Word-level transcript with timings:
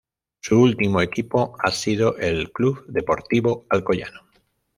Su 0.39 0.59
último 0.59 0.99
equipo 0.99 1.55
ha 1.61 1.69
sido 1.69 2.17
el 2.17 2.51
Club 2.51 2.87
Deportivo 2.87 3.67
Alcoyano. 3.69 4.21